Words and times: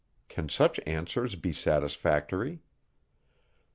Can 0.29 0.49
such 0.49 0.79
answers 0.87 1.35
be 1.35 1.53
satisfactory? 1.53 2.63